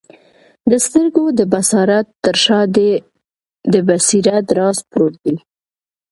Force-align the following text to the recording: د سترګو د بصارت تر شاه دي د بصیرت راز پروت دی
د 0.69 0.71
سترګو 0.85 1.23
د 1.39 1.41
بصارت 1.53 2.07
تر 2.25 2.35
شاه 2.43 2.65
دي 2.75 2.91
د 3.73 3.75
بصیرت 3.87 4.45
راز 4.57 4.77
پروت 4.89 5.15
دی 5.25 5.35